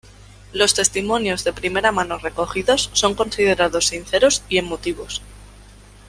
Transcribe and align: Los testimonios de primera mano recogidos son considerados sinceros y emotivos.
Los 0.51 0.73
testimonios 0.73 1.43
de 1.43 1.53
primera 1.53 1.91
mano 1.91 2.17
recogidos 2.17 2.89
son 2.91 3.13
considerados 3.13 3.85
sinceros 3.89 4.41
y 4.49 4.57
emotivos. 4.57 5.21